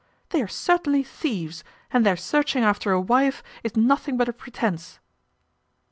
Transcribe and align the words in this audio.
They 0.29 0.41
are 0.41 0.47
certainly 0.47 1.03
thieves, 1.03 1.63
and 1.91 2.03
their 2.03 2.17
searching 2.17 2.63
after 2.63 2.91
a 2.91 2.99
wife 2.99 3.43
is 3.61 3.77
nothing 3.77 4.17
but 4.17 4.27
a 4.27 4.33
pretence." 4.33 4.97